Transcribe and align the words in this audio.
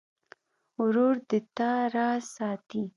ورور 0.81 1.15
د 1.29 1.31
تا 1.57 1.71
راز 1.93 2.23
ساتي. 2.35 2.83